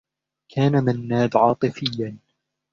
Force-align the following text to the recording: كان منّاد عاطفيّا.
كان 0.49 0.83
منّاد 0.85 1.35
عاطفيّا. 1.37 2.17